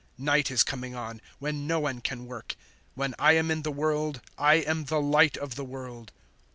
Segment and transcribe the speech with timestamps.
[0.17, 2.55] Night is coming on, when no one can work.
[2.95, 6.11] 009:005 When I am in the world, I am the Light of the world."